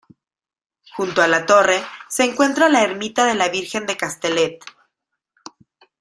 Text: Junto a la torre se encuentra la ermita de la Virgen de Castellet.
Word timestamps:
Junto 0.97 1.21
a 1.21 1.27
la 1.27 1.45
torre 1.45 1.79
se 2.09 2.23
encuentra 2.23 2.69
la 2.69 2.81
ermita 2.81 3.23
de 3.23 3.35
la 3.35 3.49
Virgen 3.49 3.85
de 3.85 3.97
Castellet. 3.97 4.57